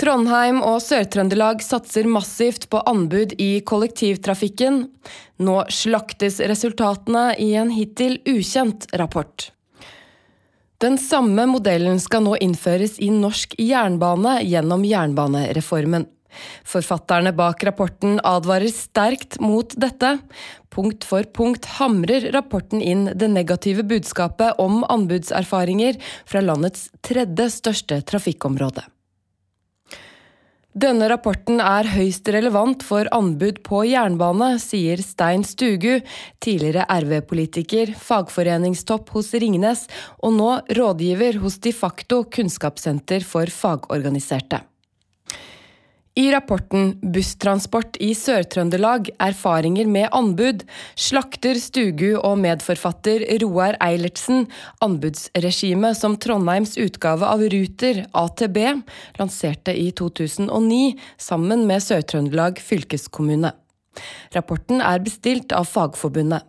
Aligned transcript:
Trondheim 0.00 0.62
og 0.64 0.78
Sør-Trøndelag 0.80 1.60
satser 1.60 2.06
massivt 2.08 2.70
på 2.72 2.80
anbud 2.88 3.34
i 3.36 3.58
kollektivtrafikken. 3.68 4.86
Nå 5.44 5.56
slaktes 5.68 6.38
resultatene 6.40 7.34
i 7.36 7.50
en 7.60 7.72
hittil 7.74 8.16
ukjent 8.24 8.86
rapport. 8.96 9.50
Den 10.80 10.96
samme 10.96 11.44
modellen 11.50 12.00
skal 12.00 12.24
nå 12.24 12.38
innføres 12.40 12.94
i 13.04 13.10
norsk 13.12 13.58
jernbane 13.60 14.38
gjennom 14.48 14.86
jernbanereformen. 14.88 16.06
Forfatterne 16.64 17.34
bak 17.36 17.66
rapporten 17.68 18.16
advarer 18.24 18.72
sterkt 18.72 19.36
mot 19.44 19.74
dette. 19.76 20.14
Punkt 20.72 21.04
for 21.04 21.28
punkt 21.36 21.68
hamrer 21.76 22.30
rapporten 22.32 22.80
inn 22.80 23.10
det 23.12 23.28
negative 23.34 23.84
budskapet 23.90 24.62
om 24.64 24.80
anbudserfaringer 24.88 26.00
fra 26.24 26.40
landets 26.46 26.88
tredje 27.04 27.50
største 27.58 28.00
trafikkområde. 28.08 28.86
Denne 30.70 31.08
rapporten 31.10 31.58
er 31.58 31.88
høyst 31.90 32.28
relevant 32.30 32.84
for 32.86 33.08
anbud 33.10 33.58
på 33.66 33.80
jernbane, 33.90 34.52
sier 34.62 35.02
Stein 35.02 35.42
Stugu, 35.42 35.98
tidligere 36.38 36.86
RV-politiker, 36.86 37.90
fagforeningstopp 37.98 39.10
hos 39.16 39.32
Ringnes 39.34 39.88
og 40.22 40.38
nå 40.38 40.52
rådgiver 40.78 41.42
hos 41.42 41.58
De 41.58 41.74
facto 41.74 42.22
kunnskapssenter 42.30 43.26
for 43.26 43.50
fagorganiserte. 43.50 44.62
I 46.18 46.24
rapporten 46.34 46.96
Busstransport 47.14 47.94
i 48.02 48.08
Sør-Trøndelag 48.18 49.12
erfaringer 49.22 49.86
med 49.86 50.08
anbud 50.16 50.64
slakter 50.98 51.54
Stugu 51.62 52.16
og 52.18 52.40
medforfatter 52.42 53.22
Roar 53.44 53.78
Eilertsen 53.78 54.48
anbudsregimet 54.82 56.00
som 56.00 56.16
Trondheims 56.18 56.74
utgave 56.82 57.28
av 57.30 57.44
Ruter, 57.54 58.02
AtB, 58.10 58.58
lanserte 59.20 59.76
i 59.78 59.92
2009 59.94 60.98
sammen 61.14 61.62
med 61.70 61.86
Sør-Trøndelag 61.86 62.58
fylkeskommune. 62.58 63.54
Rapporten 64.34 64.82
er 64.82 65.06
bestilt 65.06 65.54
av 65.54 65.70
Fagforbundet. 65.70 66.42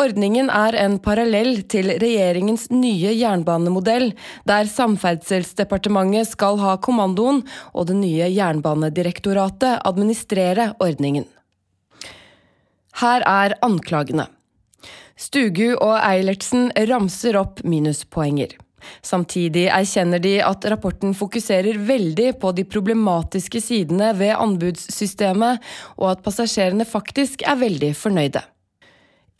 Ordningen 0.00 0.48
er 0.48 0.76
en 0.80 0.94
parallell 1.02 1.58
til 1.68 1.90
regjeringens 2.00 2.68
nye 2.72 3.10
jernbanemodell, 3.12 4.14
der 4.48 4.68
Samferdselsdepartementet 4.70 6.30
skal 6.30 6.56
ha 6.62 6.78
kommandoen 6.80 7.42
og 7.74 7.90
det 7.90 7.98
nye 7.98 8.30
Jernbanedirektoratet 8.32 9.82
administrere 9.84 10.70
ordningen. 10.80 11.26
Her 13.00 13.24
er 13.28 13.58
anklagene. 13.66 14.24
Stugu 15.20 15.74
og 15.74 15.98
Eilertsen 15.98 16.70
ramser 16.88 17.36
opp 17.36 17.60
minuspoenger. 17.68 18.54
Samtidig 19.04 19.66
erkjenner 19.68 20.22
de 20.24 20.38
at 20.40 20.64
rapporten 20.72 21.12
fokuserer 21.12 21.76
veldig 21.76 22.30
på 22.40 22.54
de 22.56 22.64
problematiske 22.64 23.60
sidene 23.60 24.14
ved 24.16 24.32
anbudssystemet, 24.32 25.60
og 26.00 26.14
at 26.14 26.24
passasjerene 26.24 26.88
faktisk 26.88 27.44
er 27.44 27.60
veldig 27.60 27.92
fornøyde. 28.00 28.40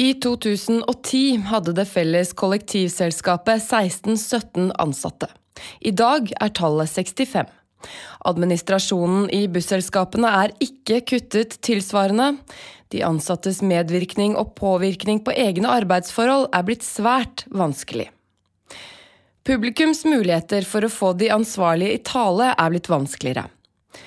I 0.00 0.14
2010 0.14 1.42
hadde 1.50 1.74
det 1.76 1.84
felles 1.84 2.30
kollektivselskapet 2.32 3.60
16-17 3.60 4.70
ansatte. 4.80 5.28
I 5.84 5.92
dag 5.92 6.30
er 6.40 6.52
tallet 6.56 6.88
65. 6.88 7.50
Administrasjonen 8.30 9.26
i 9.36 9.42
busselskapene 9.52 10.30
er 10.44 10.54
ikke 10.64 11.02
kuttet 11.12 11.58
tilsvarende. 11.66 12.30
De 12.88 13.04
ansattes 13.04 13.60
medvirkning 13.60 14.38
og 14.40 14.54
påvirkning 14.56 15.20
på 15.26 15.36
egne 15.36 15.68
arbeidsforhold 15.82 16.48
er 16.56 16.64
blitt 16.64 16.86
svært 16.86 17.44
vanskelig. 17.52 18.08
Publikums 19.44 20.06
muligheter 20.08 20.64
for 20.64 20.86
å 20.86 20.94
få 20.96 21.12
de 21.20 21.28
ansvarlige 21.34 21.98
i 21.98 22.04
tale 22.08 22.54
er 22.56 22.72
blitt 22.72 22.88
vanskeligere. 22.88 23.50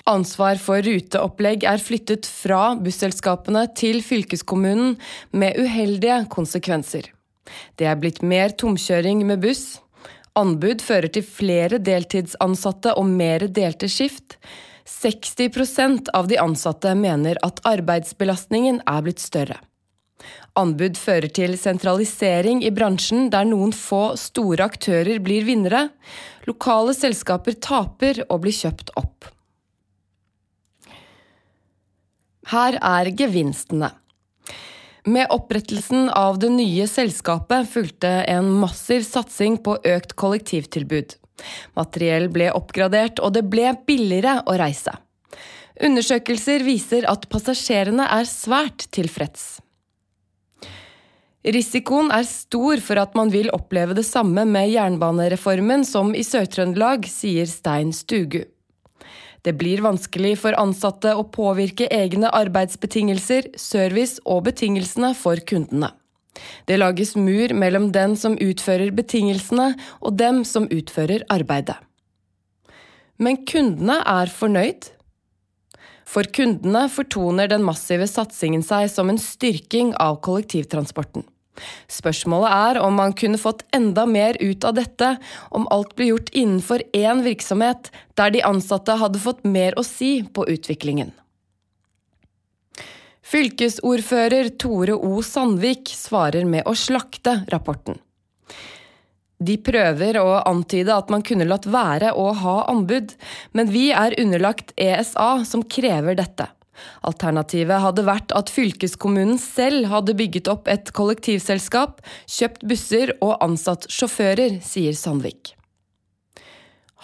Ansvar 0.08 0.58
for 0.60 0.84
ruteopplegg 0.84 1.64
er 1.68 1.80
flyttet 1.80 2.26
fra 2.28 2.74
busselskapene 2.80 3.66
til 3.76 4.00
fylkeskommunen, 4.04 4.96
med 5.32 5.58
uheldige 5.60 6.24
konsekvenser. 6.32 7.10
Det 7.76 7.88
er 7.88 7.98
blitt 8.00 8.22
mer 8.24 8.54
tomkjøring 8.56 9.24
med 9.28 9.42
buss. 9.44 9.80
Anbud 10.34 10.82
fører 10.82 11.12
til 11.14 11.24
flere 11.26 11.78
deltidsansatte 11.78 12.94
og 12.98 13.06
mer 13.06 13.46
delte 13.46 13.90
skift. 13.92 14.38
60% 14.88 16.10
av 16.16 16.28
de 16.28 16.40
ansatte 16.40 16.92
mener 16.98 17.38
at 17.46 17.62
arbeidsbelastningen 17.68 18.82
er 18.90 19.04
blitt 19.06 19.22
større. 19.22 19.60
Anbud 20.58 20.98
fører 20.98 21.30
til 21.34 21.56
sentralisering 21.58 22.62
i 22.64 22.72
bransjen, 22.74 23.28
der 23.32 23.46
noen 23.48 23.72
få 23.74 24.14
store 24.20 24.68
aktører 24.68 25.18
blir 25.22 25.46
vinnere. 25.48 25.88
Lokale 26.48 26.94
selskaper 26.96 27.56
taper 27.58 28.22
og 28.28 28.44
blir 28.44 28.54
kjøpt 28.54 28.94
opp. 29.00 29.33
Her 32.50 32.76
er 32.80 33.10
gevinstene. 33.16 33.90
Med 35.04 35.28
opprettelsen 35.32 36.08
av 36.08 36.38
det 36.40 36.48
nye 36.52 36.86
selskapet 36.88 37.68
fulgte 37.68 38.10
en 38.30 38.48
massiv 38.60 39.04
satsing 39.04 39.58
på 39.64 39.76
økt 39.84 40.14
kollektivtilbud. 40.20 41.16
Materiell 41.76 42.30
ble 42.32 42.48
oppgradert, 42.56 43.20
og 43.20 43.34
det 43.36 43.44
ble 43.52 43.74
billigere 43.86 44.38
å 44.48 44.56
reise. 44.60 44.94
Undersøkelser 45.84 46.64
viser 46.64 47.04
at 47.10 47.26
passasjerene 47.28 48.06
er 48.16 48.28
svært 48.30 48.86
tilfreds. 48.94 49.58
Risikoen 51.44 52.08
er 52.14 52.24
stor 52.24 52.80
for 52.80 53.00
at 53.02 53.12
man 53.18 53.28
vil 53.34 53.50
oppleve 53.52 53.96
det 53.98 54.06
samme 54.08 54.46
med 54.48 54.70
jernbanereformen 54.72 55.84
som 55.84 56.14
i 56.16 56.24
Sør-Trøndelag, 56.24 57.04
sier 57.10 57.50
Stein 57.50 57.92
Stugu. 57.92 58.46
Det 59.44 59.52
blir 59.60 59.82
vanskelig 59.84 60.38
for 60.40 60.56
ansatte 60.56 61.12
å 61.12 61.26
påvirke 61.28 61.88
egne 61.92 62.30
arbeidsbetingelser, 62.32 63.50
service 63.60 64.22
og 64.24 64.46
betingelsene 64.48 65.12
for 65.18 65.40
kundene. 65.44 65.92
Det 66.66 66.78
lages 66.80 67.12
mur 67.16 67.52
mellom 67.54 67.90
den 67.94 68.16
som 68.18 68.38
utfører 68.40 68.94
betingelsene 68.96 69.74
og 70.00 70.16
dem 70.18 70.42
som 70.48 70.66
utfører 70.72 71.26
arbeidet. 71.32 71.76
Men 73.20 73.44
kundene 73.46 74.00
er 74.00 74.32
fornøyd. 74.32 74.88
For 76.08 76.26
kundene 76.34 76.86
fortoner 76.92 77.48
den 77.52 77.64
massive 77.66 78.08
satsingen 78.10 78.64
seg 78.64 78.88
som 78.92 79.12
en 79.12 79.20
styrking 79.20 79.94
av 80.00 80.18
kollektivtransporten. 80.24 81.24
Spørsmålet 81.90 82.54
er 82.54 82.80
om 82.82 82.96
man 82.98 83.14
kunne 83.16 83.40
fått 83.40 83.62
enda 83.76 84.06
mer 84.10 84.38
ut 84.40 84.64
av 84.64 84.76
dette 84.78 85.14
om 85.54 85.68
alt 85.74 85.94
ble 85.98 86.10
gjort 86.12 86.32
innenfor 86.34 86.82
én 86.96 87.22
virksomhet, 87.26 87.90
der 88.18 88.34
de 88.34 88.42
ansatte 88.46 88.98
hadde 89.00 89.22
fått 89.22 89.44
mer 89.46 89.78
å 89.78 89.86
si 89.86 90.16
på 90.24 90.46
utviklingen. 90.50 91.12
Fylkesordfører 93.24 94.50
Tore 94.60 94.94
O. 94.94 95.22
Sandvik 95.24 95.88
svarer 95.96 96.44
med 96.44 96.66
å 96.68 96.74
slakte 96.76 97.40
rapporten. 97.52 97.96
De 99.44 99.56
prøver 99.58 100.18
å 100.20 100.42
antyde 100.46 100.94
at 100.94 101.10
man 101.12 101.24
kunne 101.26 101.46
latt 101.48 101.66
være 101.66 102.12
å 102.14 102.28
ha 102.38 102.56
anbud, 102.70 103.14
men 103.52 103.72
vi 103.72 103.88
er 103.92 104.14
underlagt 104.20 104.70
ESA, 104.76 105.42
som 105.48 105.64
krever 105.64 106.16
dette. 106.20 106.46
Alternativet 107.06 107.82
hadde 107.82 108.04
vært 108.06 108.34
at 108.36 108.52
fylkeskommunen 108.52 109.38
selv 109.40 109.88
hadde 109.92 110.16
bygget 110.18 110.50
opp 110.52 110.70
et 110.72 110.92
kollektivselskap, 110.96 112.00
kjøpt 112.26 112.64
busser 112.70 113.14
og 113.20 113.36
ansatt 113.44 113.88
sjåfører, 113.92 114.60
sier 114.64 114.96
Sandvik. 114.98 115.54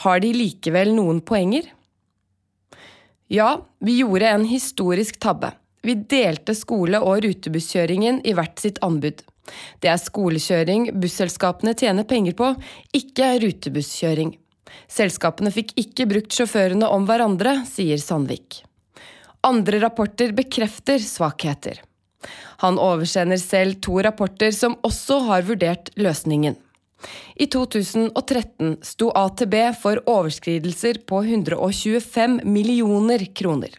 Har 0.05 0.23
de 0.25 0.33
likevel 0.33 0.95
noen 0.97 1.21
poenger? 1.21 1.67
Ja, 3.31 3.61
vi 3.79 4.01
gjorde 4.01 4.31
en 4.33 4.47
historisk 4.49 5.21
tabbe. 5.21 5.53
Vi 5.83 5.95
delte 5.95 6.55
skole- 6.57 7.01
og 7.01 7.23
rutebusskjøringen 7.25 8.21
i 8.27 8.35
hvert 8.37 8.59
sitt 8.61 8.81
anbud. 8.85 9.23
Det 9.81 9.91
er 9.91 10.01
skolekjøring 10.01 10.91
busselskapene 11.01 11.75
tjener 11.79 12.07
penger 12.09 12.37
på, 12.39 12.53
ikke 12.97 13.33
rutebusskjøring. 13.45 14.35
Selskapene 14.91 15.53
fikk 15.55 15.75
ikke 15.81 16.09
brukt 16.11 16.35
sjåførene 16.35 16.89
om 16.91 17.07
hverandre, 17.09 17.61
sier 17.69 18.01
Sandvik. 18.03 18.63
Andre 19.47 19.81
rapporter 19.81 20.33
bekrefter 20.37 20.99
svakheter. 20.99 21.81
Han 22.61 22.79
oversender 22.79 23.41
selv 23.41 23.79
to 23.81 24.03
rapporter 24.05 24.53
som 24.53 24.77
også 24.85 25.23
har 25.31 25.47
vurdert 25.49 25.89
løsningen. 25.97 26.59
I 27.41 27.47
2013 27.49 28.75
sto 28.85 29.09
AtB 29.17 29.55
for 29.81 30.03
overskridelser 30.05 31.01
på 31.09 31.23
125 31.25 32.43
millioner 32.45 33.25
kroner. 33.33 33.73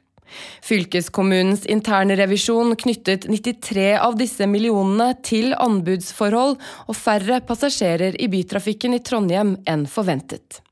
Fylkeskommunens 0.63 1.67
interne 1.69 2.15
revisjon 2.17 2.73
knyttet 2.79 3.27
93 3.29 3.85
av 3.99 4.17
disse 4.17 4.47
millionene 4.47 5.11
til 5.27 5.53
anbudsforhold 5.53 6.57
og 6.87 6.97
færre 6.97 7.41
passasjerer 7.45 8.17
i 8.17 8.31
bytrafikken 8.31 8.95
i 8.97 9.03
Trondheim 9.05 9.57
enn 9.69 9.85
forventet. 9.91 10.63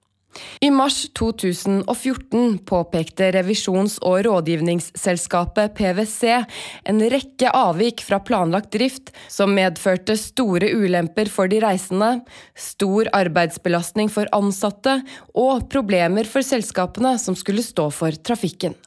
I 0.61 0.69
mars 0.71 1.09
2014 1.17 2.57
påpekte 2.65 3.31
revisjons- 3.33 3.97
og 4.05 4.21
rådgivningsselskapet 4.27 5.73
PwC 5.77 6.43
en 6.91 7.01
rekke 7.11 7.49
avvik 7.55 8.03
fra 8.05 8.19
planlagt 8.21 8.71
drift 8.75 9.13
som 9.31 9.55
medførte 9.57 10.17
store 10.19 10.69
ulemper 10.75 11.31
for 11.33 11.49
de 11.51 11.61
reisende, 11.63 12.11
stor 12.55 13.09
arbeidsbelastning 13.17 14.11
for 14.13 14.29
ansatte 14.35 14.99
og 15.33 15.65
problemer 15.73 16.29
for 16.29 16.45
selskapene 16.45 17.17
som 17.19 17.37
skulle 17.39 17.65
stå 17.65 17.89
for 17.89 18.13
trafikken. 18.13 18.77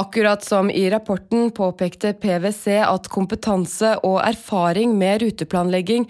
Akkurat 0.00 0.44
som 0.44 0.70
i 0.70 0.86
rapporten 0.90 1.50
påpekte 1.52 2.14
PwC 2.16 2.78
at 2.80 3.08
kompetanse 3.12 3.96
og 4.06 4.20
erfaring 4.24 4.94
med 4.96 5.20
ruteplanlegging 5.24 6.06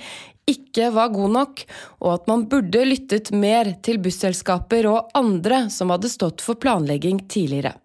ikke 0.53 0.91
var 0.95 1.13
god 1.15 1.35
nok, 1.37 1.65
og 2.03 2.15
at 2.15 2.31
man 2.31 2.47
burde 2.51 2.85
lyttet 2.87 3.33
mer 3.33 3.75
til 3.85 4.01
busselskaper 4.03 4.89
og 4.91 5.13
andre 5.19 5.67
som 5.73 5.93
hadde 5.95 6.13
stått 6.13 6.45
for 6.45 6.61
planlegging 6.61 7.23
tidligere. 7.31 7.77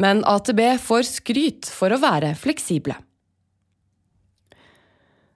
Men 0.00 0.22
AtB 0.24 0.60
får 0.80 1.08
skryt 1.08 1.68
for 1.68 1.92
å 1.92 2.00
være 2.02 2.34
fleksible. 2.38 2.96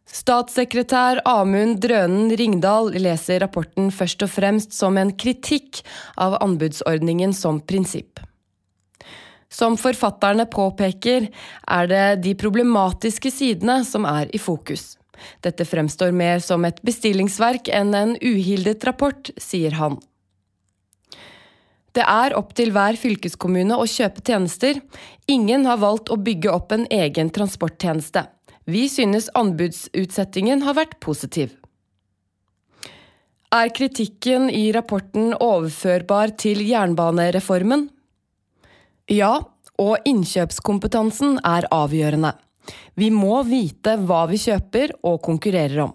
Statssekretær 0.07 1.19
Amund 1.27 1.81
Drønen 1.83 2.31
Ringdal 2.39 2.93
leser 2.95 3.43
rapporten 3.43 3.91
først 3.93 4.23
og 4.25 4.31
fremst 4.33 4.73
som 4.73 4.97
en 5.01 5.11
kritikk 5.19 5.83
av 6.23 6.39
anbudsordningen 6.41 7.35
som 7.37 7.59
prinsipp. 7.61 8.23
Som 9.53 9.77
forfatterne 9.79 10.47
påpeker, 10.51 11.29
er 11.67 11.91
det 11.91 12.07
de 12.25 12.35
problematiske 12.39 13.31
sidene 13.35 13.81
som 13.87 14.07
er 14.09 14.31
i 14.35 14.41
fokus. 14.43 14.95
Dette 15.45 15.67
fremstår 15.69 16.13
mer 16.13 16.43
som 16.45 16.65
et 16.69 16.79
bestillingsverk 16.87 17.71
enn 17.73 17.95
en 17.95 18.15
uhildet 18.21 18.85
rapport, 18.89 19.31
sier 19.37 19.77
han. 19.81 19.99
Det 21.97 22.05
er 22.05 22.35
opp 22.37 22.53
til 22.59 22.75
hver 22.77 22.99
fylkeskommune 23.01 23.77
å 23.81 23.87
kjøpe 23.89 24.21
tjenester. 24.21 24.83
Ingen 25.33 25.65
har 25.65 25.81
valgt 25.81 26.11
å 26.13 26.19
bygge 26.21 26.53
opp 26.53 26.75
en 26.77 26.85
egen 26.93 27.31
transporttjeneste. 27.33 28.27
Vi 28.69 28.85
synes 28.93 29.31
anbudsutsettingen 29.39 30.67
har 30.67 30.77
vært 30.77 30.99
positiv. 31.01 31.55
Er 33.55 33.71
kritikken 33.73 34.51
i 34.51 34.69
rapporten 34.75 35.31
overførbar 35.39 36.35
til 36.37 36.61
jernbanereformen? 36.67 37.87
Ja, 39.09 39.39
og 39.79 40.09
innkjøpskompetansen 40.09 41.39
er 41.47 41.69
avgjørende. 41.73 42.35
Vi 42.95 43.11
må 43.15 43.43
vite 43.47 43.97
hva 44.07 44.25
vi 44.31 44.41
kjøper 44.41 44.97
og 45.07 45.21
konkurrerer 45.27 45.87
om. 45.87 45.95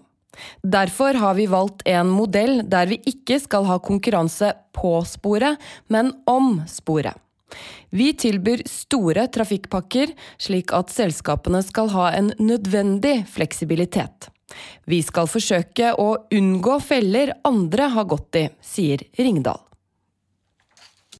Derfor 0.64 1.18
har 1.20 1.34
vi 1.36 1.46
valgt 1.50 1.84
en 1.88 2.08
modell 2.08 2.62
der 2.68 2.88
vi 2.88 3.00
ikke 3.08 3.38
skal 3.42 3.66
ha 3.68 3.78
konkurranse 3.84 4.54
på 4.72 4.94
sporet, 5.08 5.60
men 5.92 6.12
om 6.26 6.62
sporet. 6.70 7.18
Vi 7.92 8.12
tilbyr 8.16 8.62
store 8.68 9.26
trafikkpakker, 9.28 10.14
slik 10.40 10.72
at 10.72 10.92
selskapene 10.94 11.60
skal 11.66 11.90
ha 11.92 12.06
en 12.16 12.32
nødvendig 12.40 13.26
fleksibilitet. 13.28 14.30
Vi 14.88 15.02
skal 15.04 15.28
forsøke 15.28 15.92
å 16.00 16.14
unngå 16.32 16.78
feller 16.84 17.34
andre 17.48 17.90
har 17.92 18.08
gått 18.08 18.40
i, 18.40 18.46
sier 18.64 19.04
Ringdal. 19.20 19.60